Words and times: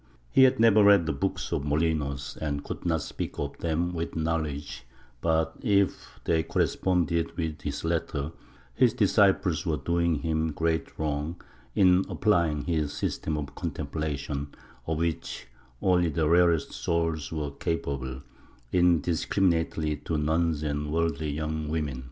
He 0.31 0.41
had 0.45 0.59
never 0.59 0.83
read 0.83 1.05
the 1.05 1.13
books 1.13 1.51
of 1.51 1.61
Molinos 1.63 2.35
and 2.37 2.63
could 2.63 2.87
not 2.87 3.03
speak 3.03 3.37
of 3.37 3.59
them 3.59 3.93
with 3.93 4.15
knowledge 4.15 4.83
but, 5.21 5.55
if 5.61 6.19
they 6.23 6.41
corresponded 6.41 7.37
with 7.37 7.61
his 7.61 7.83
letter, 7.83 8.31
his 8.73 8.95
disciples 8.95 9.63
were 9.63 9.77
doing 9.77 10.15
him 10.21 10.53
great 10.53 10.97
wrong 10.97 11.39
in 11.75 12.03
applying 12.09 12.63
his 12.63 12.91
system 12.93 13.37
of 13.37 13.53
contemplation, 13.53 14.47
of 14.87 14.97
which 14.97 15.45
only 15.83 16.09
the 16.09 16.27
rarest 16.27 16.73
souls 16.73 17.31
were 17.31 17.51
capable, 17.51 18.23
indiscriminately 18.71 19.97
to 19.97 20.17
nuns 20.17 20.63
and 20.63 20.91
worldly 20.91 21.29
young 21.29 21.67
women. 21.69 21.99